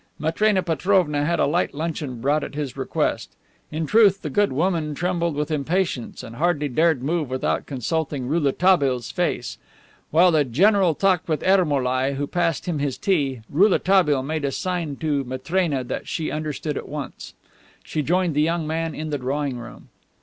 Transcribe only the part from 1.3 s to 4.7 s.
a light luncheon brought at his request. In truth, the good